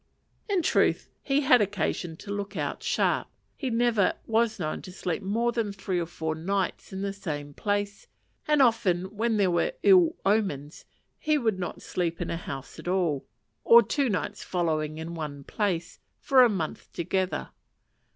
[0.49, 3.27] In truth, he had occasion to look out sharp.
[3.55, 7.53] He never was known to sleep more than three or four nights in the same
[7.53, 8.07] place,
[8.47, 10.85] and often, when there were ill omens,
[11.19, 13.27] he would not sleep in a house at all,
[13.63, 17.49] or two nights following in one place, for a month together.